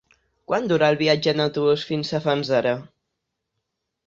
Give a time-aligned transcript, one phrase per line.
[0.51, 2.73] Quant dura el viatge en autobús fins a Fanzara?